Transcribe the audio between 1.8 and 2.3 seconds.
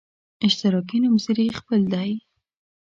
دی.